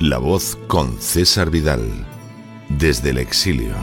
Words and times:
La 0.00 0.18
voz 0.18 0.56
con 0.68 0.96
César 1.00 1.50
Vidal, 1.50 1.82
desde 2.68 3.10
el 3.10 3.18
exilio. 3.18 3.74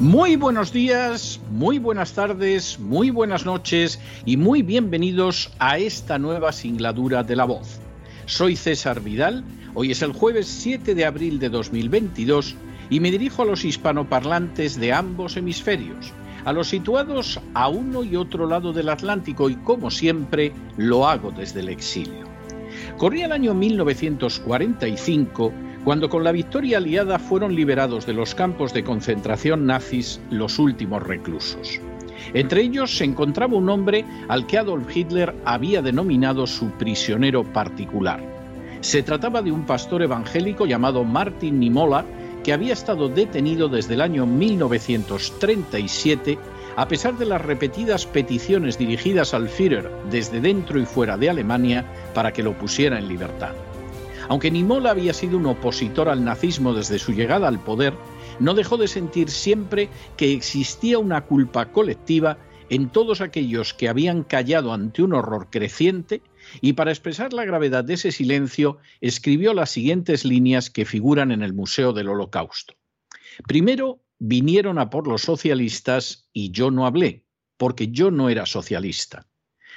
Muy 0.00 0.34
buenos 0.34 0.72
días, 0.72 1.40
muy 1.52 1.78
buenas 1.78 2.14
tardes, 2.14 2.80
muy 2.80 3.10
buenas 3.10 3.46
noches 3.46 4.00
y 4.26 4.36
muy 4.36 4.62
bienvenidos 4.62 5.52
a 5.60 5.78
esta 5.78 6.18
nueva 6.18 6.50
singladura 6.50 7.22
de 7.22 7.36
La 7.36 7.44
voz. 7.44 7.78
Soy 8.26 8.56
César 8.56 9.00
Vidal, 9.00 9.44
hoy 9.74 9.92
es 9.92 10.02
el 10.02 10.12
jueves 10.12 10.48
7 10.48 10.96
de 10.96 11.04
abril 11.04 11.38
de 11.38 11.48
2022 11.48 12.56
y 12.90 12.98
me 12.98 13.12
dirijo 13.12 13.42
a 13.42 13.46
los 13.46 13.64
hispanoparlantes 13.64 14.80
de 14.80 14.92
ambos 14.92 15.36
hemisferios 15.36 16.12
a 16.44 16.52
los 16.52 16.68
situados 16.68 17.40
a 17.54 17.68
uno 17.68 18.04
y 18.04 18.16
otro 18.16 18.46
lado 18.46 18.72
del 18.72 18.88
Atlántico 18.88 19.50
y 19.50 19.56
como 19.56 19.90
siempre 19.90 20.52
lo 20.76 21.06
hago 21.06 21.30
desde 21.30 21.60
el 21.60 21.68
exilio. 21.68 22.26
Corría 22.96 23.26
el 23.26 23.32
año 23.32 23.54
1945 23.54 25.52
cuando 25.84 26.08
con 26.08 26.24
la 26.24 26.32
victoria 26.32 26.78
aliada 26.78 27.18
fueron 27.18 27.54
liberados 27.54 28.04
de 28.06 28.12
los 28.12 28.34
campos 28.34 28.74
de 28.74 28.84
concentración 28.84 29.66
nazis 29.66 30.20
los 30.30 30.58
últimos 30.58 31.02
reclusos. 31.02 31.80
Entre 32.34 32.62
ellos 32.62 32.96
se 32.96 33.04
encontraba 33.04 33.56
un 33.56 33.70
hombre 33.70 34.04
al 34.28 34.46
que 34.46 34.58
Adolf 34.58 34.94
Hitler 34.94 35.34
había 35.44 35.80
denominado 35.80 36.46
su 36.46 36.70
prisionero 36.72 37.44
particular. 37.44 38.22
Se 38.80 39.02
trataba 39.02 39.42
de 39.42 39.50
un 39.50 39.64
pastor 39.64 40.02
evangélico 40.02 40.66
llamado 40.66 41.04
Martin 41.04 41.58
Nimola, 41.58 42.04
que 42.48 42.54
había 42.54 42.72
estado 42.72 43.10
detenido 43.10 43.68
desde 43.68 43.92
el 43.92 44.00
año 44.00 44.24
1937 44.24 46.38
a 46.76 46.88
pesar 46.88 47.18
de 47.18 47.26
las 47.26 47.42
repetidas 47.42 48.06
peticiones 48.06 48.78
dirigidas 48.78 49.34
al 49.34 49.50
Führer 49.50 49.90
desde 50.10 50.40
dentro 50.40 50.80
y 50.80 50.86
fuera 50.86 51.18
de 51.18 51.28
Alemania 51.28 51.84
para 52.14 52.32
que 52.32 52.42
lo 52.42 52.58
pusiera 52.58 52.98
en 52.98 53.06
libertad. 53.06 53.52
Aunque 54.30 54.50
Nimola 54.50 54.92
había 54.92 55.12
sido 55.12 55.36
un 55.36 55.44
opositor 55.44 56.08
al 56.08 56.24
nazismo 56.24 56.72
desde 56.72 56.98
su 56.98 57.12
llegada 57.12 57.48
al 57.48 57.58
poder, 57.58 57.92
no 58.40 58.54
dejó 58.54 58.78
de 58.78 58.88
sentir 58.88 59.28
siempre 59.28 59.90
que 60.16 60.32
existía 60.32 60.98
una 60.98 61.26
culpa 61.26 61.66
colectiva 61.66 62.38
en 62.70 62.88
todos 62.88 63.20
aquellos 63.20 63.74
que 63.74 63.90
habían 63.90 64.22
callado 64.22 64.72
ante 64.72 65.02
un 65.02 65.12
horror 65.12 65.48
creciente 65.50 66.22
y 66.60 66.74
para 66.74 66.90
expresar 66.90 67.32
la 67.32 67.44
gravedad 67.44 67.84
de 67.84 67.94
ese 67.94 68.12
silencio 68.12 68.78
escribió 69.00 69.54
las 69.54 69.70
siguientes 69.70 70.24
líneas 70.24 70.70
que 70.70 70.84
figuran 70.84 71.32
en 71.32 71.42
el 71.42 71.52
Museo 71.52 71.92
del 71.92 72.08
Holocausto. 72.08 72.74
Primero 73.46 74.02
vinieron 74.18 74.78
a 74.78 74.90
por 74.90 75.06
los 75.06 75.22
socialistas 75.22 76.28
y 76.32 76.50
yo 76.50 76.70
no 76.70 76.86
hablé, 76.86 77.24
porque 77.56 77.88
yo 77.88 78.10
no 78.10 78.28
era 78.28 78.46
socialista. 78.46 79.28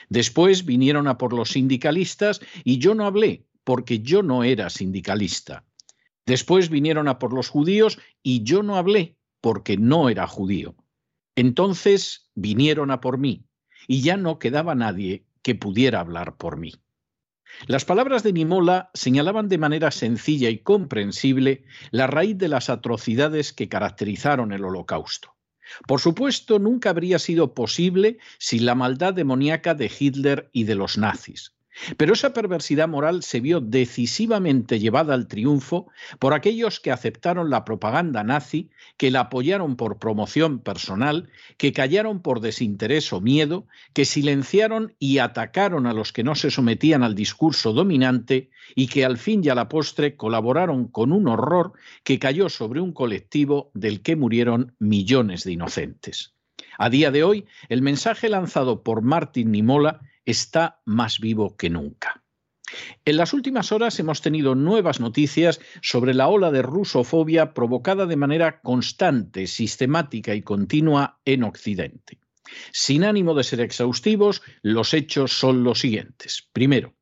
Después 0.10 0.66
vinieron 0.66 1.08
a 1.08 1.18
por 1.18 1.34
los 1.34 1.50
sindicalistas 1.50 2.42
y 2.64 2.80
yo 2.80 2.96
no 2.96 3.06
hablé, 3.06 3.46
porque 3.64 4.00
yo 4.00 4.24
no 4.24 4.44
era 4.44 4.70
sindicalista. 4.70 5.66
Después 6.26 6.70
vinieron 6.70 7.08
a 7.08 7.20
por 7.20 7.34
los 7.34 7.50
judíos 7.50 8.00
y 8.24 8.44
yo 8.44 8.64
no 8.64 8.76
hablé, 8.76 9.16
porque 9.42 9.78
no 9.78 10.10
era 10.10 10.28
judío. 10.28 10.76
Entonces 11.36 12.30
vinieron 12.36 12.92
a 12.92 13.02
por 13.02 13.18
mí, 13.18 13.46
y 13.88 14.02
ya 14.02 14.18
no 14.18 14.38
quedaba 14.40 14.76
nadie 14.76 15.26
que 15.42 15.56
pudiera 15.56 16.00
hablar 16.00 16.38
por 16.38 16.58
mí. 16.58 16.74
Las 17.68 17.86
palabras 17.86 18.24
de 18.24 18.34
Nimola 18.34 18.90
señalaban 18.94 19.50
de 19.50 19.58
manera 19.58 19.92
sencilla 19.92 20.50
y 20.50 20.60
comprensible 20.60 21.66
la 21.92 22.08
raíz 22.08 22.38
de 22.38 22.48
las 22.48 22.70
atrocidades 22.70 23.54
que 23.54 23.70
caracterizaron 23.70 24.52
el 24.54 24.64
Holocausto. 24.64 25.36
Por 25.88 26.00
supuesto, 26.00 26.60
nunca 26.60 26.90
habría 26.90 27.20
sido 27.20 27.54
posible 27.54 28.18
sin 28.40 28.66
la 28.66 28.76
maldad 28.76 29.14
demoníaca 29.14 29.74
de 29.74 29.92
Hitler 29.98 30.50
y 30.52 30.64
de 30.64 30.76
los 30.76 30.98
nazis. 30.98 31.54
Pero 31.98 32.14
esa 32.14 32.34
perversidad 32.34 32.88
moral 32.88 33.24
se 33.24 33.40
vio 33.40 33.60
decisivamente 33.60 34.80
llevada 34.80 35.14
al 35.14 35.28
triunfo 35.28 35.88
por 36.20 36.34
aquellos 36.34 36.80
que 36.80 36.92
aceptaron 36.92 37.50
la 37.50 37.66
propaganda 37.66 38.24
nazi, 38.24 38.70
que 38.98 39.12
la 39.12 39.22
apoyaron 39.22 39.76
por 39.76 40.00
promoción 40.00 40.60
personal, 40.60 41.30
que 41.58 41.74
callaron 41.74 42.22
por 42.22 42.40
desinterés 42.40 43.12
o 43.14 43.22
miedo, 43.22 43.68
que 43.94 44.06
silenciaron 44.06 44.96
y 45.00 45.18
atacaron 45.20 45.88
a 45.88 45.94
los 45.94 46.14
que 46.14 46.24
no 46.24 46.36
se 46.36 46.52
sometían 46.52 47.04
al 47.04 47.16
discurso 47.16 47.74
dominante 47.74 48.50
y 48.76 48.88
que 48.88 49.06
al 49.06 49.18
fin 49.18 49.42
y 49.44 49.50
a 49.50 49.56
la 49.56 49.70
postre 49.70 50.16
colaboraron 50.16 50.88
con 50.88 51.12
un 51.12 51.28
horror 51.28 51.74
que 52.04 52.20
cayó 52.20 52.50
sobre 52.50 52.82
un 52.82 52.94
colectivo 52.94 53.72
del 53.74 54.02
que 54.02 54.16
murieron 54.16 54.76
millones 54.80 55.44
de 55.44 55.54
inocentes. 55.54 56.34
A 56.78 56.90
día 56.90 57.12
de 57.12 57.24
hoy, 57.24 57.46
el 57.70 57.82
mensaje 57.82 58.30
lanzado 58.30 58.84
por 58.84 59.02
Martin 59.02 59.52
Nimola 59.52 60.02
está 60.26 60.82
más 60.86 61.20
vivo 61.20 61.56
que 61.56 61.70
nunca. 61.70 62.24
En 63.06 63.18
las 63.18 63.34
últimas 63.34 63.72
horas 63.72 64.00
hemos 64.00 64.22
tenido 64.22 64.56
nuevas 64.56 65.00
noticias 65.00 65.60
sobre 65.82 66.14
la 66.14 66.28
ola 66.28 66.52
de 66.52 66.62
rusofobia 66.62 67.54
provocada 67.54 68.06
de 68.06 68.16
manera 68.16 68.62
constante, 68.62 69.48
sistemática 69.48 70.34
y 70.36 70.42
continua 70.42 71.20
en 71.26 71.44
Occidente. 71.44 72.20
Sin 72.72 73.04
ánimo 73.04 73.34
de 73.34 73.44
ser 73.44 73.62
exhaustivos, 73.62 74.42
los 74.62 74.94
hechos 74.94 75.32
son 75.34 75.64
los 75.64 75.80
siguientes. 75.80 76.48
Primero, 76.54 76.94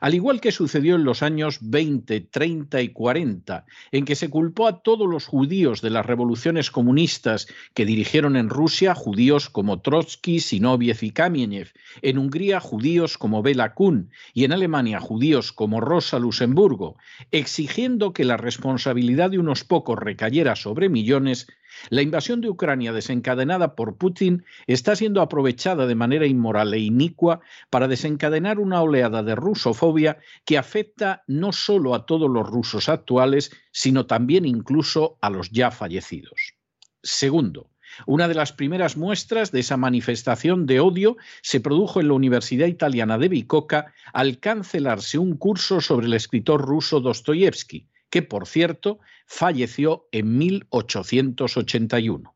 al 0.00 0.14
igual 0.14 0.40
que 0.40 0.52
sucedió 0.52 0.96
en 0.96 1.04
los 1.04 1.22
años 1.22 1.58
20, 1.60 2.20
30 2.20 2.82
y 2.82 2.88
40, 2.90 3.64
en 3.92 4.04
que 4.04 4.14
se 4.14 4.30
culpó 4.30 4.66
a 4.66 4.82
todos 4.82 5.08
los 5.08 5.26
judíos 5.26 5.80
de 5.82 5.90
las 5.90 6.06
revoluciones 6.06 6.70
comunistas 6.70 7.46
que 7.74 7.84
dirigieron 7.84 8.36
en 8.36 8.48
Rusia, 8.48 8.94
judíos 8.94 9.48
como 9.50 9.80
Trotsky, 9.80 10.40
Sinoviev 10.40 10.98
y 11.02 11.10
Kamieniev, 11.10 11.72
en 12.02 12.18
Hungría, 12.18 12.60
judíos 12.60 13.18
como 13.18 13.42
Bela 13.42 13.74
Kun 13.74 14.10
y 14.32 14.44
en 14.44 14.52
Alemania, 14.52 15.00
judíos 15.00 15.52
como 15.52 15.80
Rosa 15.80 16.18
Luxemburgo, 16.18 16.96
exigiendo 17.30 18.12
que 18.12 18.24
la 18.24 18.36
responsabilidad 18.36 19.30
de 19.30 19.38
unos 19.38 19.64
pocos 19.64 19.98
recayera 19.98 20.56
sobre 20.56 20.88
millones, 20.88 21.46
la 21.90 22.02
invasión 22.02 22.40
de 22.40 22.48
Ucrania 22.48 22.92
desencadenada 22.92 23.74
por 23.74 23.96
Putin 23.96 24.44
está 24.66 24.96
siendo 24.96 25.20
aprovechada 25.20 25.86
de 25.86 25.94
manera 25.94 26.26
inmoral 26.26 26.74
e 26.74 26.78
inicua 26.78 27.40
para 27.70 27.88
desencadenar 27.88 28.58
una 28.58 28.82
oleada 28.82 29.22
de 29.22 29.34
rusofobia 29.34 30.18
que 30.44 30.58
afecta 30.58 31.22
no 31.26 31.52
solo 31.52 31.94
a 31.94 32.06
todos 32.06 32.30
los 32.30 32.46
rusos 32.46 32.88
actuales, 32.88 33.50
sino 33.72 34.06
también 34.06 34.44
incluso 34.44 35.18
a 35.20 35.30
los 35.30 35.50
ya 35.50 35.70
fallecidos. 35.70 36.54
Segundo, 37.02 37.70
una 38.06 38.28
de 38.28 38.34
las 38.34 38.52
primeras 38.52 38.96
muestras 38.96 39.52
de 39.52 39.60
esa 39.60 39.76
manifestación 39.76 40.66
de 40.66 40.80
odio 40.80 41.16
se 41.42 41.60
produjo 41.60 42.00
en 42.00 42.08
la 42.08 42.14
Universidad 42.14 42.66
Italiana 42.66 43.18
de 43.18 43.28
Bicocca 43.28 43.92
al 44.12 44.38
cancelarse 44.38 45.18
un 45.18 45.36
curso 45.36 45.80
sobre 45.80 46.06
el 46.06 46.14
escritor 46.14 46.62
ruso 46.62 47.00
Dostoyevsky, 47.00 47.88
que 48.14 48.22
por 48.22 48.46
cierto 48.46 49.00
falleció 49.26 50.06
en 50.12 50.38
1881. 50.38 52.32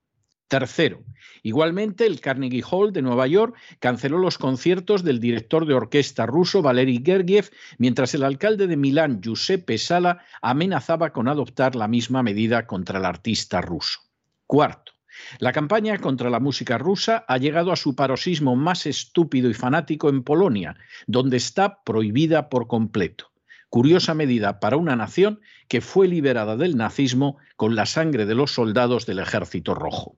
Tercero, 0.49 1.05
igualmente 1.45 2.05
el 2.05 2.21
Carnegie 2.21 2.65
Hall 2.69 2.93
de 2.93 3.01
Nueva 3.01 3.29
York 3.29 3.55
canceló 3.79 4.19
los 4.19 4.39
conciertos 4.39 5.05
del 5.05 5.21
director 5.21 5.67
de 5.67 5.75
orquesta 5.75 6.27
ruso 6.27 6.63
Valery 6.63 7.01
Gergiev, 7.07 7.51
mientras 7.79 8.13
el 8.15 8.25
alcalde 8.25 8.67
de 8.67 8.77
Milán, 8.77 9.21
Giuseppe 9.23 9.79
Sala, 9.79 10.25
amenazaba 10.43 11.13
con 11.13 11.29
adoptar 11.29 11.77
la 11.77 11.87
misma 11.87 12.25
medida 12.25 12.67
contra 12.67 12.99
el 12.99 13.05
artista 13.05 13.61
ruso. 13.61 14.01
Cuarto, 14.49 14.95
la 15.39 15.53
campaña 15.53 15.97
contra 15.99 16.29
la 16.29 16.41
música 16.41 16.77
rusa 16.77 17.25
ha 17.29 17.39
llegado 17.39 17.71
a 17.71 17.77
su 17.77 17.95
paroxismo 17.95 18.57
más 18.57 18.85
estúpido 18.85 19.49
y 19.49 19.55
fanático 19.55 20.09
en 20.09 20.25
Polonia, 20.25 20.77
donde 21.07 21.37
está 21.37 21.85
prohibida 21.85 22.49
por 22.49 22.67
completo 22.67 23.31
curiosa 23.69 24.15
medida 24.15 24.61
para 24.61 24.77
una 24.77 24.97
nación 24.97 25.41
que 25.69 25.81
fue 25.81 26.09
liberada 26.09 26.57
del 26.57 26.77
nazismo 26.77 27.39
con 27.57 27.75
la 27.75 27.87
sangre 27.87 28.27
de 28.27 28.35
los 28.35 28.53
soldados 28.53 29.07
del 29.07 29.19
Ejército 29.19 29.75
Rojo. 29.75 30.17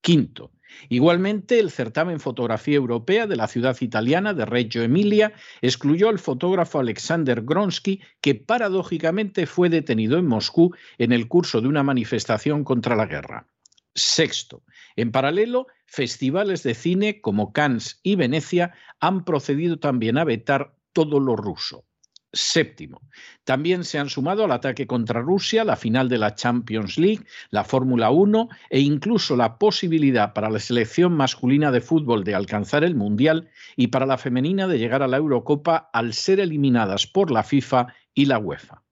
Quinto, 0.00 0.52
Igualmente, 0.88 1.58
el 1.58 1.70
certamen 1.70 2.20
Fotografía 2.20 2.76
Europea 2.76 3.26
de 3.26 3.36
la 3.36 3.48
ciudad 3.48 3.76
italiana 3.80 4.34
de 4.34 4.44
Reggio 4.44 4.82
Emilia 4.82 5.32
excluyó 5.60 6.08
al 6.08 6.18
fotógrafo 6.18 6.78
Alexander 6.78 7.42
Gronsky, 7.42 8.00
que 8.20 8.34
paradójicamente 8.34 9.46
fue 9.46 9.68
detenido 9.68 10.18
en 10.18 10.26
Moscú 10.26 10.74
en 10.98 11.12
el 11.12 11.28
curso 11.28 11.60
de 11.60 11.68
una 11.68 11.82
manifestación 11.82 12.64
contra 12.64 12.96
la 12.96 13.06
guerra. 13.06 13.46
Sexto, 13.94 14.62
en 14.94 15.10
paralelo, 15.10 15.66
festivales 15.86 16.62
de 16.62 16.74
cine 16.74 17.20
como 17.20 17.52
Cannes 17.52 18.00
y 18.02 18.14
Venecia 18.14 18.74
han 19.00 19.24
procedido 19.24 19.78
también 19.78 20.18
a 20.18 20.24
vetar 20.24 20.76
todo 20.92 21.18
lo 21.18 21.34
ruso. 21.34 21.87
Séptimo, 22.30 23.00
también 23.44 23.84
se 23.84 23.98
han 23.98 24.10
sumado 24.10 24.44
al 24.44 24.52
ataque 24.52 24.86
contra 24.86 25.22
Rusia, 25.22 25.64
la 25.64 25.76
final 25.76 26.10
de 26.10 26.18
la 26.18 26.34
Champions 26.34 26.98
League, 26.98 27.24
la 27.48 27.64
Fórmula 27.64 28.10
1 28.10 28.50
e 28.68 28.80
incluso 28.80 29.34
la 29.34 29.56
posibilidad 29.56 30.34
para 30.34 30.50
la 30.50 30.58
selección 30.58 31.14
masculina 31.14 31.70
de 31.70 31.80
fútbol 31.80 32.24
de 32.24 32.34
alcanzar 32.34 32.84
el 32.84 32.94
Mundial 32.94 33.48
y 33.76 33.86
para 33.86 34.04
la 34.04 34.18
femenina 34.18 34.68
de 34.68 34.78
llegar 34.78 35.02
a 35.02 35.08
la 35.08 35.16
Eurocopa 35.16 35.88
al 35.90 36.12
ser 36.12 36.38
eliminadas 36.38 37.06
por 37.06 37.30
la 37.30 37.42
FIFA 37.42 37.94
y 38.12 38.26
la 38.26 38.38
UEFA. 38.38 38.82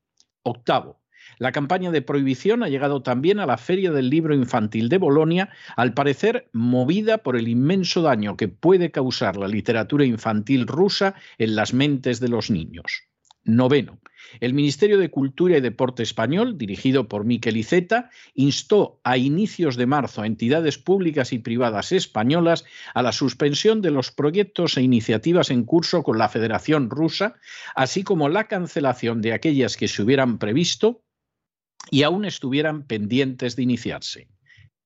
Octavo, 0.43 1.03
la 1.39 1.53
campaña 1.53 1.91
de 1.91 2.01
prohibición 2.01 2.63
ha 2.63 2.71
llegado 2.71 3.03
también 3.03 3.39
a 3.39 3.47
la 3.47 3.59
Feria 3.59 3.93
del 3.93 4.09
Libro 4.09 4.35
Infantil 4.35 4.89
de 4.89 4.97
Bolonia, 4.97 5.51
al 5.77 5.93
parecer 5.93 6.49
movida 6.55 7.19
por 7.19 7.37
el 7.37 7.49
inmenso 7.49 8.01
daño 8.01 8.39
que 8.39 8.49
puede 8.49 8.91
causar 8.91 9.37
la 9.37 9.49
literatura 9.49 10.07
infantil 10.07 10.67
rusa 10.67 11.15
en 11.37 11.55
las 11.55 11.75
mentes 11.75 12.19
de 12.21 12.29
los 12.29 12.51
niños. 12.51 13.07
Noveno. 13.47 14.01
El 14.41 14.55
Ministerio 14.55 14.99
de 14.99 15.11
Cultura 15.11 15.57
y 15.57 15.61
Deporte 15.61 16.03
español, 16.03 16.59
dirigido 16.59 17.09
por 17.09 17.25
Miquel 17.25 17.57
Iceta, 17.57 18.11
instó 18.35 19.01
a 19.05 19.17
inicios 19.17 19.77
de 19.77 19.87
marzo 19.87 20.21
a 20.21 20.27
entidades 20.27 20.79
públicas 20.79 21.33
y 21.33 21.39
privadas 21.39 21.93
españolas 21.93 22.65
a 22.93 23.03
la 23.03 23.13
suspensión 23.13 23.83
de 23.83 23.93
los 23.93 24.11
proyectos 24.11 24.77
e 24.77 24.83
iniciativas 24.83 25.51
en 25.51 25.65
curso 25.65 26.03
con 26.03 26.19
la 26.19 26.29
Federación 26.29 26.91
Rusa, 26.91 27.37
así 27.75 28.03
como 28.03 28.29
la 28.29 28.49
cancelación 28.49 29.23
de 29.23 29.33
aquellas 29.33 29.77
que 29.77 29.89
se 29.89 30.03
hubieran 30.03 30.39
previsto 30.39 31.05
y 31.91 32.03
aún 32.03 32.25
estuvieran 32.25 32.87
pendientes 32.87 33.55
de 33.55 33.63
iniciarse. 33.63 34.29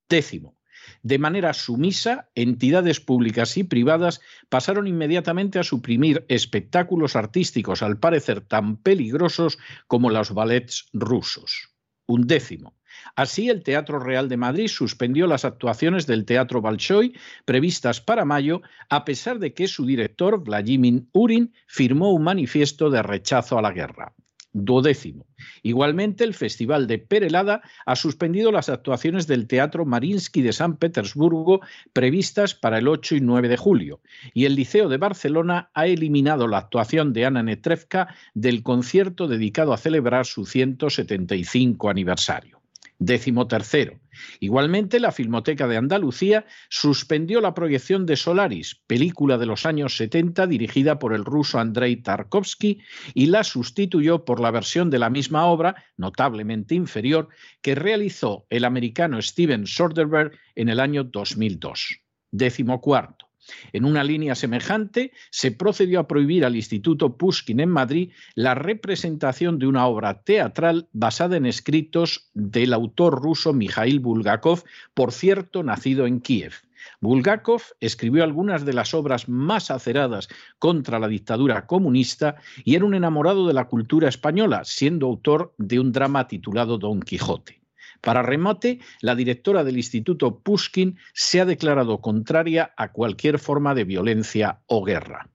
Décimo, 0.09 0.60
de 1.03 1.19
manera 1.19 1.53
sumisa, 1.53 2.29
entidades 2.35 3.01
públicas 3.01 3.57
y 3.57 3.65
privadas 3.65 4.21
pasaron 4.49 4.87
inmediatamente 4.87 5.59
a 5.59 5.65
suprimir 5.65 6.25
espectáculos 6.29 7.17
artísticos 7.17 7.83
al 7.83 7.99
parecer 7.99 8.41
tan 8.41 8.77
peligrosos 8.77 9.59
como 9.87 10.11
los 10.11 10.33
ballets 10.33 10.89
rusos. 10.93 11.71
Un 12.07 12.27
décimo. 12.27 12.75
Así, 13.17 13.49
el 13.49 13.63
Teatro 13.63 13.99
Real 13.99 14.29
de 14.29 14.37
Madrid 14.37 14.69
suspendió 14.69 15.27
las 15.27 15.45
actuaciones 15.45 16.07
del 16.07 16.25
Teatro 16.25 16.61
Bolshoi 16.61 17.15
previstas 17.45 18.01
para 18.01 18.25
mayo, 18.25 18.63
a 18.89 19.05
pesar 19.05 19.39
de 19.39 19.55
que 19.55 19.69
su 19.69 19.87
director, 19.87 20.43
Vladimir 20.43 21.05
Urin, 21.13 21.55
firmó 21.67 22.13
un 22.13 22.25
manifiesto 22.25 22.91
de 22.91 23.03
rechazo 23.03 23.59
a 23.59 23.63
la 23.63 23.73
guerra 23.73 24.15
duodécimo. 24.53 25.27
Igualmente, 25.63 26.25
el 26.25 26.35
Festival 26.35 26.87
de 26.87 26.99
Perelada 26.99 27.63
ha 27.87 27.97
suspendido 27.97 28.53
las 28.53 28.69
actuaciones 28.69 29.27
del 29.27 29.47
Teatro 29.47 29.85
Marinsky 29.85 30.43
de 30.43 30.53
San 30.53 30.77
Petersburgo 30.77 31.61
previstas 31.93 32.55
para 32.55 32.79
el 32.79 32.89
8 32.89 33.17
y 33.17 33.21
9 33.21 33.49
de 33.49 33.57
julio, 33.57 34.01
y 34.35 34.45
el 34.45 34.55
Liceo 34.55 34.89
de 34.89 34.99
Barcelona 34.99 35.71
ha 35.75 35.87
eliminado 35.87 36.47
la 36.49 36.59
actuación 36.59 37.13
de 37.13 37.27
Ana 37.27 37.43
Netrevka 37.43 38.15
del 38.35 38.63
concierto 38.63 39.29
dedicado 39.29 39.73
a 39.73 39.79
celebrar 39.79 40.27
su 40.27 40.47
175 40.47 41.89
aniversario. 41.89 42.60
Décimo 43.03 43.49
tercero. 43.49 43.99
Igualmente, 44.41 45.01
la 45.01 45.11
Filmoteca 45.11 45.67
de 45.67 45.79
Andalucía 45.79 46.45
suspendió 46.69 47.41
la 47.41 47.55
proyección 47.55 48.05
de 48.05 48.15
Solaris, 48.15 48.83
película 48.87 49.39
de 49.39 49.47
los 49.47 49.65
años 49.65 49.97
70 49.97 50.47
dirigida 50.47 50.99
por 50.99 51.15
el 51.15 51.25
ruso 51.25 51.59
Andrei 51.59 51.97
Tarkovsky, 51.97 52.83
y 53.15 53.27
la 53.27 53.43
sustituyó 53.43 54.27
por 54.27 54.39
la 54.39 54.51
versión 54.51 54.91
de 54.91 54.99
la 54.99 55.09
misma 55.09 55.47
obra, 55.47 55.83
notablemente 55.97 56.75
inferior, 56.75 57.31
que 57.63 57.75
realizó 57.75 58.45
el 58.51 58.67
americano 58.67 59.23
Steven 59.23 59.67
Soderbergh 59.67 60.39
en 60.55 60.69
el 60.69 60.79
año 60.79 61.05
2002. 61.05 62.03
Décimo 62.31 62.83
cuarto. 62.83 63.30
En 63.73 63.85
una 63.85 64.05
línea 64.05 64.35
semejante, 64.35 65.13
se 65.31 65.53
procedió 65.53 66.01
a 66.01 66.09
prohibir 66.09 66.45
al 66.45 66.57
Instituto 66.57 67.17
Pushkin 67.17 67.61
en 67.61 67.71
Madrid 67.71 68.13
la 68.35 68.55
representación 68.55 69.59
de 69.59 69.67
una 69.67 69.87
obra 69.87 70.23
teatral 70.23 70.89
basada 70.93 71.37
en 71.37 71.47
escritos 71.47 72.31
del 72.35 72.73
autor 72.73 73.23
ruso 73.23 73.53
Mikhail 73.53 74.01
Bulgakov, 74.01 74.65
por 74.95 75.13
cierto, 75.13 75.63
nacido 75.63 76.07
en 76.07 76.21
Kiev. 76.21 76.53
Bulgakov 77.01 77.63
escribió 77.81 78.25
algunas 78.25 78.65
de 78.65 78.73
las 78.73 78.95
obras 78.95 79.29
más 79.29 79.71
aceradas 79.71 80.29
contra 80.59 80.99
la 80.99 81.09
dictadura 81.09 81.67
comunista 81.67 82.37
y 82.65 82.75
era 82.75 82.85
un 82.85 82.95
enamorado 82.95 83.47
de 83.47 83.55
la 83.55 83.67
cultura 83.67 84.09
española, 84.09 84.63
siendo 84.65 85.07
autor 85.07 85.55
de 85.59 85.81
un 85.81 85.93
drama 85.93 86.27
titulado 86.29 86.79
Don 86.79 87.01
Quijote. 87.01 87.60
Para 88.01 88.23
remate, 88.23 88.81
la 89.01 89.15
directora 89.15 89.65
del 89.65 89.77
Instituto 89.77 90.39
Pushkin 90.39 90.99
se 91.13 91.41
ha 91.41 91.45
declarado 91.45 92.01
contraria 92.01 92.73
a 92.77 92.93
cualquier 92.93 93.39
forma 93.39 93.75
de 93.75 93.85
violencia 93.85 94.61
o 94.67 94.85
guerra. 94.85 95.29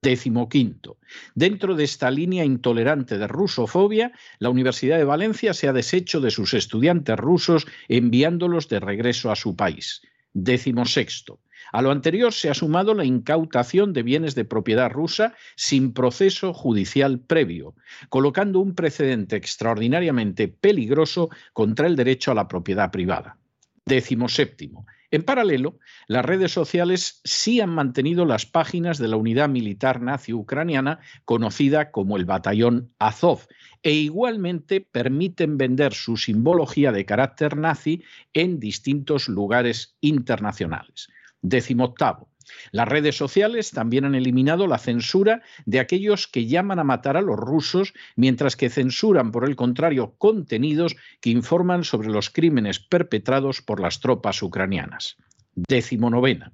Décimo 0.00 0.48
quinto. 0.48 0.98
Dentro 1.34 1.74
de 1.74 1.84
esta 1.84 2.10
línea 2.10 2.44
intolerante 2.44 3.18
de 3.18 3.26
rusofobia, 3.26 4.12
la 4.38 4.48
Universidad 4.48 4.96
de 4.96 5.04
Valencia 5.04 5.52
se 5.54 5.66
ha 5.66 5.72
deshecho 5.72 6.20
de 6.20 6.30
sus 6.30 6.54
estudiantes 6.54 7.16
rusos 7.16 7.66
enviándolos 7.88 8.68
de 8.68 8.78
regreso 8.78 9.32
a 9.32 9.36
su 9.36 9.56
país. 9.56 10.02
Décimo 10.32 10.84
sexto. 10.84 11.40
A 11.72 11.82
lo 11.82 11.90
anterior 11.90 12.32
se 12.32 12.50
ha 12.50 12.54
sumado 12.54 12.94
la 12.94 13.04
incautación 13.04 13.92
de 13.92 14.02
bienes 14.02 14.34
de 14.34 14.44
propiedad 14.44 14.90
rusa 14.90 15.34
sin 15.56 15.92
proceso 15.92 16.54
judicial 16.54 17.20
previo, 17.20 17.74
colocando 18.08 18.60
un 18.60 18.74
precedente 18.74 19.36
extraordinariamente 19.36 20.48
peligroso 20.48 21.30
contra 21.52 21.86
el 21.86 21.96
derecho 21.96 22.30
a 22.30 22.34
la 22.34 22.48
propiedad 22.48 22.90
privada. 22.90 23.38
Décimo 23.84 24.28
séptimo. 24.28 24.86
En 25.10 25.22
paralelo, 25.22 25.78
las 26.06 26.24
redes 26.24 26.52
sociales 26.52 27.22
sí 27.24 27.62
han 27.62 27.70
mantenido 27.70 28.26
las 28.26 28.44
páginas 28.44 28.98
de 28.98 29.08
la 29.08 29.16
unidad 29.16 29.48
militar 29.48 30.02
nazi 30.02 30.34
ucraniana 30.34 31.00
conocida 31.24 31.90
como 31.90 32.18
el 32.18 32.26
Batallón 32.26 32.92
Azov 32.98 33.46
e 33.82 33.92
igualmente 33.92 34.82
permiten 34.82 35.56
vender 35.56 35.94
su 35.94 36.18
simbología 36.18 36.92
de 36.92 37.06
carácter 37.06 37.56
nazi 37.56 38.02
en 38.34 38.60
distintos 38.60 39.28
lugares 39.28 39.96
internacionales. 40.02 41.08
Décimo 41.42 41.84
octavo. 41.84 42.28
Las 42.72 42.88
redes 42.88 43.16
sociales 43.16 43.70
también 43.70 44.04
han 44.04 44.14
eliminado 44.14 44.66
la 44.66 44.78
censura 44.78 45.42
de 45.66 45.80
aquellos 45.80 46.26
que 46.26 46.46
llaman 46.46 46.78
a 46.78 46.84
matar 46.84 47.16
a 47.16 47.22
los 47.22 47.36
rusos, 47.36 47.92
mientras 48.16 48.56
que 48.56 48.70
censuran, 48.70 49.32
por 49.32 49.44
el 49.44 49.56
contrario, 49.56 50.14
contenidos 50.18 50.96
que 51.20 51.30
informan 51.30 51.84
sobre 51.84 52.08
los 52.08 52.30
crímenes 52.30 52.78
perpetrados 52.78 53.62
por 53.62 53.80
las 53.80 54.00
tropas 54.00 54.42
ucranianas. 54.42 55.16
Décimo 55.54 56.08
novena. 56.08 56.52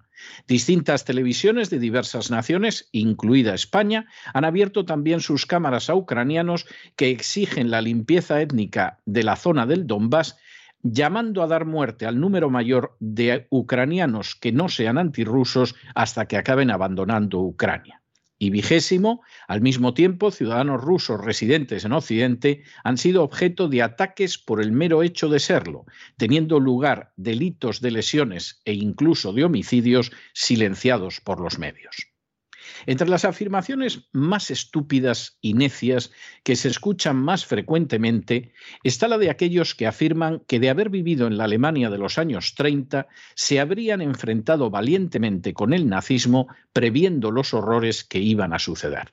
Distintas 0.48 1.04
televisiones 1.04 1.68
de 1.68 1.78
diversas 1.78 2.30
naciones, 2.30 2.88
incluida 2.92 3.54
España, 3.54 4.06
han 4.32 4.44
abierto 4.44 4.84
también 4.84 5.20
sus 5.20 5.44
cámaras 5.44 5.90
a 5.90 5.94
ucranianos 5.94 6.66
que 6.96 7.10
exigen 7.10 7.70
la 7.70 7.82
limpieza 7.82 8.40
étnica 8.40 9.00
de 9.04 9.22
la 9.22 9.36
zona 9.36 9.66
del 9.66 9.86
Donbass 9.86 10.36
llamando 10.84 11.42
a 11.42 11.46
dar 11.46 11.64
muerte 11.64 12.06
al 12.06 12.20
número 12.20 12.50
mayor 12.50 12.96
de 13.00 13.46
ucranianos 13.50 14.36
que 14.36 14.52
no 14.52 14.68
sean 14.68 14.98
antirrusos 14.98 15.74
hasta 15.94 16.26
que 16.26 16.36
acaben 16.36 16.70
abandonando 16.70 17.40
Ucrania. 17.40 18.02
Y 18.38 18.50
vigésimo, 18.50 19.22
al 19.48 19.62
mismo 19.62 19.94
tiempo, 19.94 20.30
ciudadanos 20.30 20.82
rusos 20.82 21.24
residentes 21.24 21.84
en 21.84 21.92
Occidente 21.92 22.64
han 22.82 22.98
sido 22.98 23.22
objeto 23.22 23.68
de 23.68 23.82
ataques 23.82 24.36
por 24.36 24.60
el 24.60 24.72
mero 24.72 25.02
hecho 25.02 25.28
de 25.30 25.40
serlo, 25.40 25.86
teniendo 26.18 26.60
lugar 26.60 27.12
delitos 27.16 27.80
de 27.80 27.92
lesiones 27.92 28.60
e 28.66 28.74
incluso 28.74 29.32
de 29.32 29.44
homicidios 29.44 30.12
silenciados 30.34 31.20
por 31.20 31.40
los 31.40 31.58
medios. 31.58 32.13
Entre 32.87 33.09
las 33.09 33.25
afirmaciones 33.25 34.09
más 34.12 34.50
estúpidas 34.50 35.38
y 35.40 35.54
necias 35.54 36.12
que 36.42 36.56
se 36.56 36.68
escuchan 36.68 37.16
más 37.16 37.47
frecuentemente 37.47 38.52
está 38.83 39.09
la 39.09 39.18
de 39.18 39.30
aquellos 39.30 39.75
que 39.75 39.87
afirman 39.87 40.40
que 40.47 40.61
de 40.61 40.71
haber 40.71 40.90
vivido 40.90 41.26
en 41.26 41.37
la 41.37 41.44
Alemania 41.44 41.90
de 41.90 41.99
los 41.99 42.18
años 42.18 42.54
30 42.54 43.06
se 43.35 43.61
habrían 43.61 44.00
enfrentado 44.00 44.71
valientemente 44.71 45.54
con 45.54 45.73
el 45.73 45.88
nazismo 45.88 46.49
previendo 46.73 47.30
los 47.30 47.54
horrores 47.54 48.04
que 48.04 48.18
iban 48.18 48.52
a 48.52 48.59
suceder. 48.59 49.12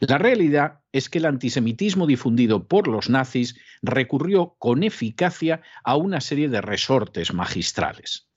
La 0.00 0.18
realidad 0.18 0.80
es 0.92 1.08
que 1.08 1.18
el 1.18 1.26
antisemitismo 1.26 2.06
difundido 2.06 2.66
por 2.66 2.88
los 2.88 3.08
nazis 3.08 3.56
recurrió 3.82 4.56
con 4.58 4.82
eficacia 4.82 5.62
a 5.84 5.96
una 5.96 6.20
serie 6.20 6.48
de 6.48 6.60
resortes 6.60 7.32
magistrales 7.32 8.27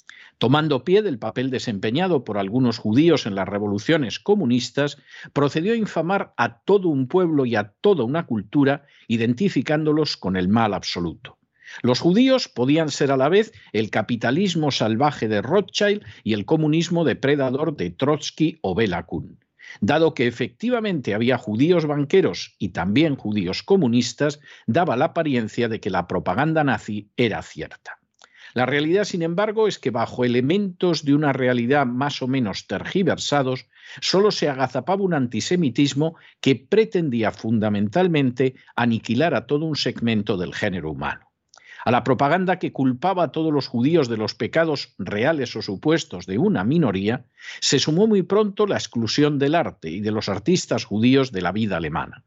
tomando 0.41 0.83
pie 0.83 1.03
del 1.03 1.19
papel 1.19 1.51
desempeñado 1.51 2.23
por 2.23 2.39
algunos 2.39 2.79
judíos 2.79 3.27
en 3.27 3.35
las 3.35 3.47
revoluciones 3.47 4.19
comunistas, 4.19 4.97
procedió 5.33 5.73
a 5.73 5.75
infamar 5.75 6.33
a 6.35 6.61
todo 6.61 6.89
un 6.89 7.07
pueblo 7.07 7.45
y 7.45 7.55
a 7.55 7.75
toda 7.79 8.05
una 8.05 8.25
cultura, 8.25 8.87
identificándolos 9.07 10.17
con 10.17 10.35
el 10.35 10.49
mal 10.49 10.73
absoluto. 10.73 11.37
Los 11.83 11.99
judíos 11.99 12.47
podían 12.47 12.89
ser 12.89 13.11
a 13.11 13.17
la 13.17 13.29
vez 13.29 13.53
el 13.71 13.91
capitalismo 13.91 14.71
salvaje 14.71 15.27
de 15.27 15.43
Rothschild 15.43 16.03
y 16.23 16.33
el 16.33 16.45
comunismo 16.45 17.03
depredador 17.03 17.77
de 17.77 17.91
Trotsky 17.91 18.57
o 18.63 18.73
Bela 18.73 19.05
Kun. 19.05 19.37
Dado 19.79 20.15
que 20.15 20.25
efectivamente 20.25 21.13
había 21.13 21.37
judíos 21.37 21.85
banqueros 21.85 22.55
y 22.57 22.69
también 22.69 23.15
judíos 23.15 23.61
comunistas, 23.61 24.39
daba 24.65 24.95
la 24.95 25.05
apariencia 25.05 25.69
de 25.69 25.79
que 25.79 25.91
la 25.91 26.07
propaganda 26.07 26.63
nazi 26.63 27.11
era 27.15 27.43
cierta. 27.43 28.00
La 28.53 28.65
realidad, 28.65 29.05
sin 29.05 29.21
embargo, 29.21 29.67
es 29.67 29.79
que 29.79 29.91
bajo 29.91 30.25
elementos 30.25 31.05
de 31.05 31.15
una 31.15 31.33
realidad 31.33 31.85
más 31.85 32.21
o 32.21 32.27
menos 32.27 32.67
tergiversados, 32.67 33.67
solo 34.01 34.31
se 34.31 34.49
agazapaba 34.49 35.03
un 35.03 35.13
antisemitismo 35.13 36.15
que 36.39 36.55
pretendía 36.55 37.31
fundamentalmente 37.31 38.55
aniquilar 38.75 39.35
a 39.35 39.45
todo 39.47 39.65
un 39.65 39.75
segmento 39.75 40.37
del 40.37 40.53
género 40.53 40.91
humano 40.91 41.31
a 41.83 41.91
la 41.91 42.03
propaganda 42.03 42.59
que 42.59 42.71
culpaba 42.71 43.23
a 43.23 43.31
todos 43.31 43.51
los 43.51 43.67
judíos 43.67 44.07
de 44.07 44.17
los 44.17 44.35
pecados 44.35 44.93
reales 44.97 45.55
o 45.55 45.61
supuestos 45.61 46.25
de 46.25 46.37
una 46.37 46.63
minoría, 46.63 47.25
se 47.59 47.79
sumó 47.79 48.07
muy 48.07 48.21
pronto 48.21 48.67
la 48.67 48.75
exclusión 48.75 49.39
del 49.39 49.55
arte 49.55 49.89
y 49.89 50.01
de 50.01 50.11
los 50.11 50.29
artistas 50.29 50.85
judíos 50.85 51.31
de 51.31 51.41
la 51.41 51.51
vida 51.51 51.77
alemana. 51.77 52.23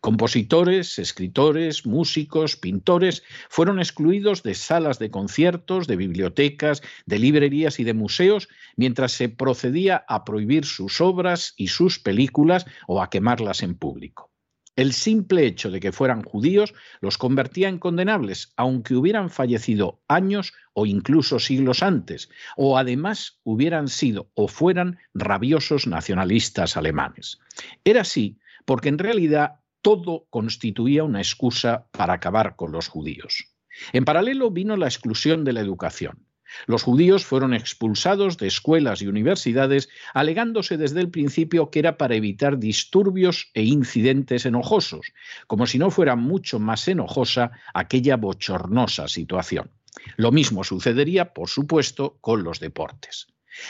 Compositores, 0.00 0.98
escritores, 0.98 1.86
músicos, 1.86 2.56
pintores 2.56 3.22
fueron 3.48 3.78
excluidos 3.78 4.42
de 4.42 4.54
salas 4.54 4.98
de 4.98 5.10
conciertos, 5.10 5.86
de 5.86 5.96
bibliotecas, 5.96 6.82
de 7.06 7.18
librerías 7.18 7.80
y 7.80 7.84
de 7.84 7.94
museos, 7.94 8.48
mientras 8.76 9.12
se 9.12 9.28
procedía 9.28 10.04
a 10.08 10.24
prohibir 10.24 10.64
sus 10.64 11.00
obras 11.00 11.54
y 11.56 11.68
sus 11.68 11.98
películas 11.98 12.66
o 12.86 13.02
a 13.02 13.10
quemarlas 13.10 13.62
en 13.62 13.74
público. 13.74 14.30
El 14.78 14.92
simple 14.92 15.44
hecho 15.44 15.72
de 15.72 15.80
que 15.80 15.90
fueran 15.90 16.22
judíos 16.22 16.72
los 17.00 17.18
convertía 17.18 17.68
en 17.68 17.78
condenables, 17.78 18.52
aunque 18.56 18.94
hubieran 18.94 19.28
fallecido 19.28 20.00
años 20.06 20.52
o 20.72 20.86
incluso 20.86 21.40
siglos 21.40 21.82
antes, 21.82 22.30
o 22.56 22.78
además 22.78 23.40
hubieran 23.42 23.88
sido 23.88 24.30
o 24.34 24.46
fueran 24.46 24.98
rabiosos 25.14 25.88
nacionalistas 25.88 26.76
alemanes. 26.76 27.40
Era 27.82 28.02
así 28.02 28.38
porque 28.66 28.88
en 28.88 28.98
realidad 28.98 29.56
todo 29.82 30.26
constituía 30.30 31.04
una 31.04 31.20
excusa 31.20 31.86
para 31.92 32.14
acabar 32.14 32.56
con 32.56 32.72
los 32.72 32.88
judíos. 32.88 33.54
En 33.92 34.04
paralelo 34.04 34.50
vino 34.50 34.76
la 34.76 34.86
exclusión 34.86 35.44
de 35.44 35.52
la 35.52 35.60
educación. 35.60 36.26
Los 36.66 36.82
judíos 36.82 37.24
fueron 37.24 37.52
expulsados 37.52 38.38
de 38.38 38.46
escuelas 38.46 39.02
y 39.02 39.06
universidades, 39.06 39.88
alegándose 40.14 40.78
desde 40.78 41.00
el 41.00 41.10
principio 41.10 41.70
que 41.70 41.78
era 41.78 41.98
para 41.98 42.14
evitar 42.14 42.58
disturbios 42.58 43.50
e 43.54 43.64
incidentes 43.64 44.46
enojosos, 44.46 45.12
como 45.46 45.66
si 45.66 45.78
no 45.78 45.90
fuera 45.90 46.16
mucho 46.16 46.58
más 46.58 46.88
enojosa 46.88 47.52
aquella 47.74 48.16
bochornosa 48.16 49.08
situación. 49.08 49.70
Lo 50.16 50.32
mismo 50.32 50.64
sucedería, 50.64 51.34
por 51.34 51.48
supuesto, 51.48 52.18
con 52.20 52.44
los 52.44 52.60
deportes. 52.60 53.26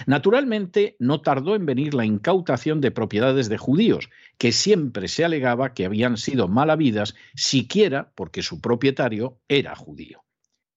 Naturalmente, 0.06 0.96
no 0.98 1.20
tardó 1.20 1.54
en 1.54 1.66
venir 1.66 1.94
la 1.94 2.04
incautación 2.04 2.80
de 2.80 2.90
propiedades 2.90 3.48
de 3.48 3.58
judíos, 3.58 4.10
que 4.38 4.52
siempre 4.52 5.08
se 5.08 5.24
alegaba 5.24 5.74
que 5.74 5.84
habían 5.84 6.16
sido 6.16 6.48
mal 6.48 6.70
habidas, 6.70 7.14
siquiera 7.34 8.12
porque 8.14 8.42
su 8.42 8.60
propietario 8.60 9.40
era 9.48 9.74
judío. 9.74 10.24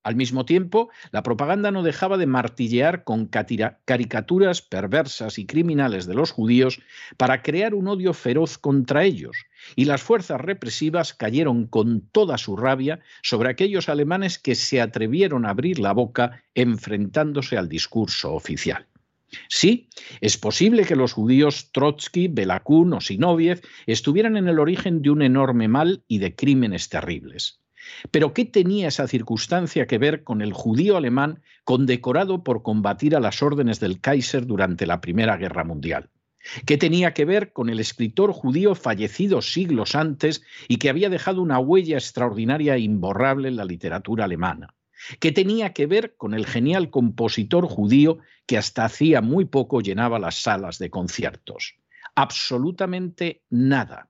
Al 0.03 0.15
mismo 0.15 0.45
tiempo, 0.45 0.89
la 1.11 1.21
propaganda 1.21 1.69
no 1.69 1.83
dejaba 1.83 2.17
de 2.17 2.25
martillear 2.25 3.03
con 3.03 3.27
caricaturas 3.27 4.63
perversas 4.63 5.37
y 5.37 5.45
criminales 5.45 6.07
de 6.07 6.15
los 6.15 6.31
judíos 6.31 6.81
para 7.17 7.43
crear 7.43 7.75
un 7.75 7.87
odio 7.87 8.13
feroz 8.13 8.57
contra 8.57 9.03
ellos, 9.03 9.45
y 9.75 9.85
las 9.85 10.01
fuerzas 10.01 10.41
represivas 10.41 11.13
cayeron 11.13 11.67
con 11.67 12.01
toda 12.01 12.39
su 12.39 12.57
rabia 12.57 12.99
sobre 13.21 13.49
aquellos 13.49 13.89
alemanes 13.89 14.39
que 14.39 14.55
se 14.55 14.81
atrevieron 14.81 15.45
a 15.45 15.51
abrir 15.51 15.77
la 15.77 15.93
boca 15.93 16.43
enfrentándose 16.55 17.57
al 17.57 17.69
discurso 17.69 18.33
oficial. 18.33 18.87
Sí, 19.49 19.89
es 20.19 20.37
posible 20.37 20.85
que 20.85 20.95
los 20.95 21.13
judíos 21.13 21.71
Trotsky, 21.71 22.27
Belakun 22.27 22.93
o 22.93 23.01
Sinoviev 23.01 23.61
estuvieran 23.85 24.37
en 24.37 24.47
el 24.47 24.59
origen 24.59 25.01
de 25.01 25.09
un 25.09 25.21
enorme 25.21 25.67
mal 25.67 26.03
y 26.07 26.19
de 26.19 26.35
crímenes 26.35 26.89
terribles. 26.89 27.61
Pero 28.11 28.33
¿qué 28.33 28.45
tenía 28.45 28.87
esa 28.87 29.07
circunstancia 29.07 29.87
que 29.87 29.97
ver 29.97 30.23
con 30.23 30.41
el 30.41 30.53
judío 30.53 30.97
alemán 30.97 31.41
condecorado 31.63 32.43
por 32.43 32.61
combatir 32.61 33.15
a 33.15 33.19
las 33.19 33.41
órdenes 33.41 33.79
del 33.79 33.99
Kaiser 33.99 34.45
durante 34.45 34.85
la 34.85 35.01
Primera 35.01 35.37
Guerra 35.37 35.63
Mundial? 35.63 36.09
¿Qué 36.65 36.77
tenía 36.77 37.13
que 37.13 37.25
ver 37.25 37.53
con 37.53 37.69
el 37.69 37.79
escritor 37.79 38.31
judío 38.31 38.73
fallecido 38.73 39.41
siglos 39.41 39.95
antes 39.95 40.41
y 40.67 40.77
que 40.77 40.89
había 40.89 41.09
dejado 41.09 41.41
una 41.41 41.59
huella 41.59 41.97
extraordinaria 41.97 42.75
e 42.75 42.79
imborrable 42.79 43.47
en 43.47 43.57
la 43.57 43.65
literatura 43.65 44.25
alemana? 44.25 44.73
¿Qué 45.19 45.31
tenía 45.31 45.73
que 45.73 45.87
ver 45.87 46.15
con 46.15 46.33
el 46.33 46.45
genial 46.45 46.89
compositor 46.89 47.65
judío 47.65 48.19
que 48.45 48.57
hasta 48.57 48.85
hacía 48.85 49.21
muy 49.21 49.45
poco 49.45 49.81
llenaba 49.81 50.19
las 50.19 50.41
salas 50.41 50.77
de 50.79 50.89
conciertos? 50.89 51.75
Absolutamente 52.15 53.43
nada. 53.49 54.09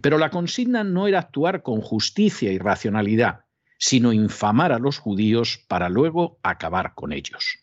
Pero 0.00 0.18
la 0.18 0.30
consigna 0.30 0.84
no 0.84 1.06
era 1.06 1.20
actuar 1.20 1.62
con 1.62 1.80
justicia 1.80 2.52
y 2.52 2.58
racionalidad, 2.58 3.44
sino 3.78 4.12
infamar 4.12 4.72
a 4.72 4.78
los 4.78 4.98
judíos 4.98 5.64
para 5.68 5.88
luego 5.88 6.38
acabar 6.42 6.94
con 6.94 7.12
ellos. 7.12 7.58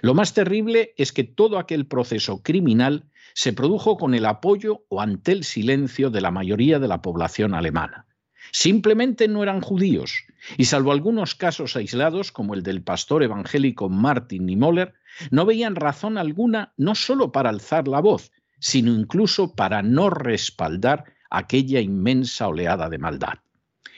Lo 0.00 0.14
más 0.14 0.34
terrible 0.34 0.94
es 0.96 1.12
que 1.12 1.24
todo 1.24 1.58
aquel 1.58 1.86
proceso 1.86 2.42
criminal 2.42 3.10
se 3.34 3.52
produjo 3.52 3.96
con 3.96 4.14
el 4.14 4.26
apoyo 4.26 4.84
o 4.88 5.00
ante 5.00 5.32
el 5.32 5.44
silencio 5.44 6.10
de 6.10 6.20
la 6.20 6.30
mayoría 6.30 6.78
de 6.78 6.88
la 6.88 7.02
población 7.02 7.54
alemana. 7.54 8.06
Simplemente 8.54 9.28
no 9.28 9.42
eran 9.42 9.62
judíos, 9.62 10.24
y 10.58 10.66
salvo 10.66 10.92
algunos 10.92 11.34
casos 11.34 11.74
aislados, 11.74 12.32
como 12.32 12.52
el 12.52 12.62
del 12.62 12.82
pastor 12.82 13.22
evangélico 13.22 13.88
Martin 13.88 14.44
Niemöller, 14.44 14.92
no 15.30 15.46
veían 15.46 15.74
razón 15.74 16.18
alguna 16.18 16.74
no 16.76 16.94
solo 16.94 17.32
para 17.32 17.48
alzar 17.48 17.88
la 17.88 18.00
voz, 18.00 18.30
sino 18.58 18.92
incluso 18.92 19.54
para 19.54 19.82
no 19.82 20.10
respaldar 20.10 21.04
aquella 21.30 21.80
inmensa 21.80 22.46
oleada 22.46 22.90
de 22.90 22.98
maldad. 22.98 23.38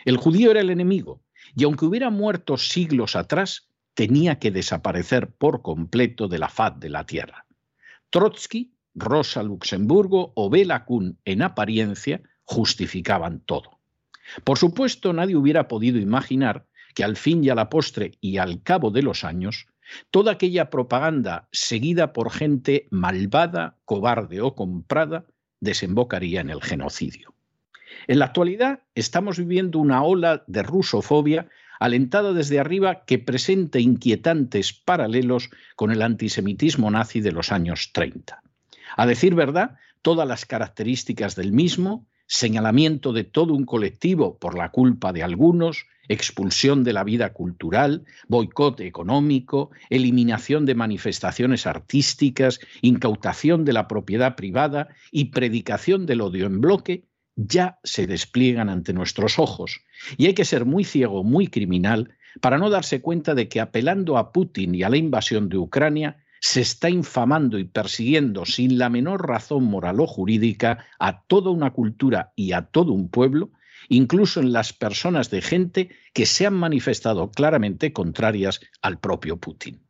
El 0.05 0.19
judío 0.19 0.53
era 0.53 0.61
el 0.61 0.71
enemigo, 0.71 1.21
y 1.57 1.65
aunque 1.65 1.87
hubiera 1.87 2.11
muerto 2.11 2.57
siglos 2.57 3.17
atrás, 3.17 3.69
tenía 3.95 4.39
que 4.39 4.53
desaparecer 4.53 5.33
por 5.33 5.63
completo 5.63 6.29
de 6.29 6.39
la 6.39 6.49
faz 6.49 6.79
de 6.79 6.91
la 6.91 7.07
tierra. 7.07 7.45
Trotsky, 8.11 8.73
Rosa 8.95 9.43
Luxemburgo 9.43 10.33
o 10.37 10.49
Bela 10.49 10.85
Kuhn, 10.85 11.19
en 11.25 11.43
apariencia, 11.43 12.23
justificaban 12.45 13.41
todo. 13.41 13.74
Por 14.45 14.59
supuesto, 14.59 15.13
nadie 15.13 15.37
hubiera 15.37 15.69
podido 15.69 15.99
imaginar 15.99 16.67
que 16.95 17.05
al 17.05 17.17
fin 17.17 17.45
y 17.45 17.51
a 17.51 17.55
la 17.55 17.69
postre 17.69 18.13
y 18.21 18.39
al 18.39 18.63
cabo 18.63 18.91
de 18.91 19.03
los 19.03 19.25
años, 19.25 19.67
toda 20.11 20.33
aquella 20.33 20.71
propaganda 20.71 21.49
seguida 21.53 22.13
por 22.13 22.31
gente 22.31 22.87
malvada, 22.91 23.77
cobarde 23.85 24.41
o 24.41 24.55
comprada 24.55 25.27
desembocaría 25.61 26.41
en 26.41 26.51
el 26.51 26.63
genocidio. 26.63 27.35
En 28.07 28.19
la 28.19 28.27
actualidad 28.27 28.81
estamos 28.95 29.39
viviendo 29.39 29.79
una 29.79 30.03
ola 30.03 30.45
de 30.47 30.63
rusofobia 30.63 31.49
alentada 31.81 32.33
desde 32.33 32.61
arriba 32.61 33.05
que 33.05 33.19
presenta 33.19 33.79
inquietantes 33.79 34.73
paralelos 34.73 35.51
con 35.77 35.91
el 35.91 36.03
antisemitismo 36.03 36.91
nazi 36.91 37.21
de 37.21 37.33
los 37.33 37.53
años 37.53 37.93
30. 37.93 38.43
A 38.97 39.07
decir 39.07 39.35
verdad, 39.35 39.77
todas 40.03 40.29
las 40.29 40.47
características 40.47 41.35
del 41.35 41.53
mismo, 41.53 42.07
señalamiento 42.35 43.13
de 43.13 43.23
todo 43.23 43.55
un 43.55 43.65
colectivo 43.65 44.39
por 44.39 44.59
la 44.59 44.71
culpa 44.71 45.13
de 45.13 45.23
algunos, 45.23 45.87
expulsión 46.09 46.83
de 46.83 46.93
la 46.93 47.05
vida 47.05 47.33
cultural, 47.33 48.05
boicot 48.27 48.81
económico, 48.81 49.71
eliminación 49.89 50.67
de 50.67 50.75
manifestaciones 50.75 51.67
artísticas, 51.67 52.59
incautación 52.83 53.65
de 53.65 53.73
la 53.73 53.87
propiedad 53.87 54.35
privada 54.35 54.89
y 55.13 55.27
predicación 55.27 56.07
del 56.07 56.23
odio 56.23 56.47
en 56.47 56.61
bloque, 56.61 57.05
ya 57.37 57.79
se 57.85 58.09
despliegan 58.09 58.69
ante 58.69 58.93
nuestros 58.93 59.39
ojos. 59.39 59.81
Y 60.17 60.27
hay 60.27 60.35
que 60.35 60.45
ser 60.45 60.65
muy 60.65 60.83
ciego, 60.83 61.23
muy 61.23 61.47
criminal, 61.47 62.15
para 62.41 62.59
no 62.59 62.69
darse 62.69 63.01
cuenta 63.01 63.35
de 63.35 63.49
que 63.49 63.61
apelando 63.61 64.19
a 64.19 64.33
Putin 64.33 64.75
y 64.75 64.83
a 64.83 64.91
la 64.91 64.97
invasión 64.97 65.49
de 65.49 65.59
Ucrania, 65.59 66.24
se 66.47 66.61
está 66.61 66.91
infamando 66.91 67.59
y 67.59 67.65
persiguiendo 67.65 68.45
sin 68.45 68.77
la 68.77 68.91
menor 68.91 69.27
razón 69.27 69.65
moral 69.65 69.99
o 70.01 70.07
jurídica 70.07 70.85
a 70.99 71.23
toda 71.23 71.51
una 71.51 71.73
cultura 71.73 72.35
y 72.37 72.53
a 72.53 72.67
todo 72.67 72.93
un 72.93 73.09
pueblo 73.09 73.51
incluso 73.89 74.41
en 74.41 74.53
las 74.53 74.75
personas 74.75 75.31
de 75.31 75.41
gente 75.41 75.89
que 76.13 76.27
se 76.27 76.45
han 76.47 76.53
manifestado 76.53 77.31
claramente 77.31 77.95
contrarias 77.95 78.61
al 78.83 78.99
propio 79.01 79.39
Putin. 79.39 79.81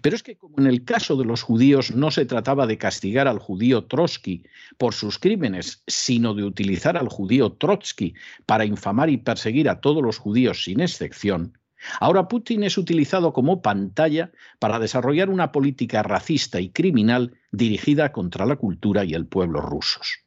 Pero 0.00 0.14
es 0.14 0.22
que 0.22 0.36
como 0.36 0.58
en 0.58 0.68
el 0.68 0.84
caso 0.84 1.16
de 1.16 1.24
los 1.24 1.42
judíos 1.42 1.92
no 1.92 2.12
se 2.12 2.26
trataba 2.26 2.68
de 2.68 2.78
castigar 2.78 3.26
al 3.26 3.40
judío 3.40 3.84
Trotsky 3.84 4.44
por 4.76 4.94
sus 4.94 5.18
crímenes, 5.18 5.82
sino 5.88 6.32
de 6.34 6.44
utilizar 6.44 6.96
al 6.96 7.08
judío 7.08 7.52
Trotsky 7.54 8.14
para 8.46 8.64
infamar 8.64 9.10
y 9.10 9.16
perseguir 9.16 9.68
a 9.68 9.80
todos 9.80 10.02
los 10.02 10.18
judíos 10.18 10.62
sin 10.62 10.80
excepción, 10.80 11.57
ahora 12.00 12.28
Putin 12.28 12.64
es 12.64 12.78
utilizado 12.78 13.32
como 13.32 13.62
pantalla 13.62 14.32
para 14.58 14.78
desarrollar 14.78 15.30
una 15.30 15.52
política 15.52 16.02
racista 16.02 16.60
y 16.60 16.70
criminal 16.70 17.36
dirigida 17.52 18.12
contra 18.12 18.46
la 18.46 18.56
cultura 18.56 19.04
y 19.04 19.14
el 19.14 19.26
pueblo 19.26 19.60
rusos. 19.60 20.20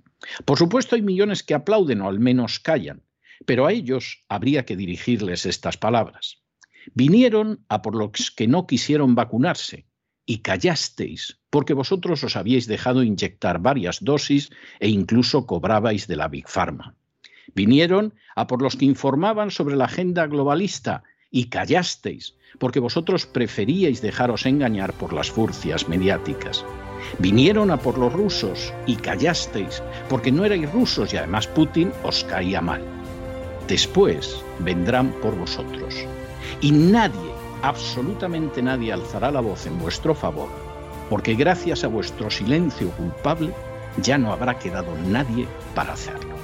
Por 0.46 0.58
supuesto 0.58 0.96
hay 0.96 1.02
millones 1.02 1.44
que 1.44 1.54
aplauden 1.54 2.02
o 2.02 2.10
al 2.10 2.20
menos 2.20 2.60
callan, 2.60 3.04
pero 3.46 3.66
a 3.66 3.72
ellos 3.72 4.24
habría 4.30 4.66
que 4.66 4.76
dirigirles 4.76 5.46
estas 5.46 5.78
palabras. 5.78 6.42
Vinieron 6.94 7.66
a 7.70 7.82
por 7.82 7.96
los 7.96 8.32
que 8.32 8.48
no 8.48 8.68
quisieron 8.68 9.16
vacunarse 9.16 9.86
y 10.26 10.40
callasteis, 10.40 11.40
porque 11.50 11.74
vosotros 11.74 12.24
os 12.24 12.36
habíais 12.36 12.68
dejado 12.68 13.04
inyectar 13.04 13.60
varias 13.60 14.04
dosis 14.04 14.50
e 14.80 14.90
incluso 14.90 15.46
cobrabais 15.46 16.08
de 16.08 16.16
la 16.16 16.28
Big 16.28 16.48
Pharma. 16.48 16.96
Vinieron 17.54 18.14
a 18.36 18.48
por 18.48 18.62
los 18.62 18.76
que 18.76 18.86
informaban 18.86 19.52
sobre 19.52 19.76
la 19.76 19.86
agenda 19.86 20.28
globalista 20.28 21.04
y 21.32 21.46
callasteis, 21.46 22.36
porque 22.60 22.80
vosotros 22.80 23.26
preferíais 23.26 24.02
dejaros 24.02 24.46
engañar 24.46 24.94
por 24.94 25.14
las 25.14 25.32
furcias 25.32 25.88
mediáticas. 25.88 26.66
Vinieron 27.20 27.72
a 27.72 27.78
por 27.78 27.98
los 27.98 28.14
rusos 28.14 28.74
y 28.86 28.98
callasteis, 28.98 29.82
porque 30.10 30.32
no 30.32 30.46
erais 30.46 30.72
rusos 30.72 31.14
y 31.14 31.18
además 31.18 31.48
Putin 31.48 31.92
os 32.04 32.24
caía 32.26 32.62
mal. 32.62 32.84
Después 33.68 34.44
vendrán 34.60 35.12
por 35.22 35.36
vosotros. 35.36 35.96
Y 36.60 36.72
nadie, 36.72 37.32
absolutamente 37.62 38.62
nadie 38.62 38.92
alzará 38.92 39.32
la 39.32 39.40
voz 39.40 39.66
en 39.66 39.80
vuestro 39.80 40.14
favor, 40.14 40.50
porque 41.10 41.36
gracias 41.36 41.84
a 41.84 41.88
vuestro 41.88 42.30
silencio 42.30 42.90
culpable 42.92 43.54
ya 44.02 44.18
no 44.18 44.32
habrá 44.32 44.60
quedado 44.60 44.96
nadie 45.08 45.48
para 45.74 45.94
hacerlo. 45.94 46.36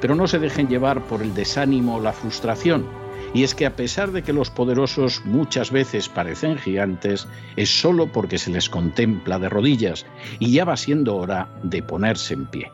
Pero 0.00 0.14
no 0.14 0.26
se 0.26 0.38
dejen 0.38 0.68
llevar 0.68 1.02
por 1.04 1.22
el 1.22 1.34
desánimo 1.34 1.96
o 1.96 2.00
la 2.00 2.12
frustración, 2.12 2.86
y 3.36 3.42
es 3.42 3.54
que 3.54 3.66
a 3.66 3.76
pesar 3.76 4.12
de 4.12 4.22
que 4.22 4.32
los 4.32 4.48
poderosos 4.48 5.20
muchas 5.26 5.70
veces 5.70 6.08
parecen 6.08 6.56
gigantes, 6.56 7.28
es 7.56 7.68
solo 7.68 8.10
porque 8.10 8.38
se 8.38 8.50
les 8.50 8.70
contempla 8.70 9.38
de 9.38 9.50
rodillas 9.50 10.06
y 10.38 10.52
ya 10.52 10.64
va 10.64 10.74
siendo 10.78 11.16
hora 11.16 11.50
de 11.62 11.82
ponerse 11.82 12.32
en 12.32 12.46
pie. 12.46 12.72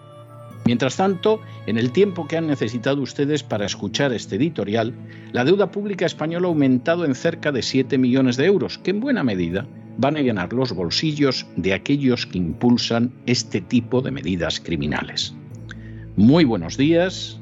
Mientras 0.64 0.99
tanto, 0.99 1.40
en 1.66 1.78
el 1.78 1.90
tiempo 1.90 2.28
que 2.28 2.37
han 2.37 2.47
necesitado 2.47 3.02
ustedes 3.02 3.42
para 3.42 3.66
escuchar 3.66 4.12
este 4.12 4.37
editorial, 4.37 4.95
la 5.33 5.45
deuda 5.45 5.73
pública 5.73 6.07
española 6.07 6.47
ha 6.47 6.50
aumentado 6.50 7.04
en 7.07 7.16
cerca 7.16 7.50
de 7.50 7.62
7 7.62 7.99
millones 7.99 8.37
de 8.37 8.47
euros, 8.47 8.78
que 8.78 8.92
en 8.92 9.00
buena 9.00 9.25
medida 9.25 9.66
van 9.99 10.16
a 10.16 10.21
llenar 10.21 10.52
los 10.52 10.73
bolsillos 10.73 11.45
de 11.57 11.75
aquellos 11.75 12.25
que 12.25 12.38
impulsan 12.38 13.12
este 13.26 13.62
tipo 13.62 14.00
de 14.00 14.12
medidas 14.12 14.61
criminales. 14.61 15.35
Muy 16.14 16.45
buenos 16.45 16.76
días, 16.76 17.42